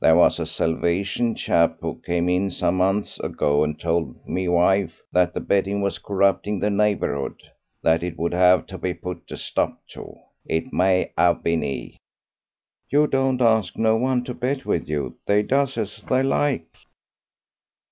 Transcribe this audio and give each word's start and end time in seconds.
"There 0.00 0.16
was 0.16 0.40
a 0.40 0.46
Salvation 0.46 1.36
chap 1.36 1.76
who 1.80 2.02
came 2.04 2.28
in 2.28 2.50
some 2.50 2.78
months 2.78 3.20
ago 3.20 3.62
and 3.62 3.78
told 3.78 4.16
my 4.26 4.48
wife 4.48 5.00
that 5.12 5.32
the 5.32 5.38
betting 5.38 5.80
was 5.80 6.00
corrupting 6.00 6.58
the 6.58 6.70
neighbourhood. 6.70 7.40
That 7.80 8.02
it 8.02 8.18
would 8.18 8.32
have 8.32 8.66
to 8.66 8.78
be 8.78 8.94
put 8.94 9.30
a 9.30 9.36
stop 9.36 9.78
to. 9.90 10.16
It 10.44 10.72
may 10.72 11.12
'ave 11.16 11.42
been 11.42 11.62
'e." 11.62 11.96
"You 12.88 13.06
don't 13.06 13.40
ask 13.40 13.78
no 13.78 13.94
one 13.96 14.24
to 14.24 14.34
bet 14.34 14.66
with 14.66 14.88
you. 14.88 15.14
They 15.26 15.44
does 15.44 15.78
as 15.78 16.02
they 16.02 16.24
like." 16.24 16.66